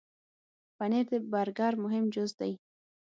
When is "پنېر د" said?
0.77-1.13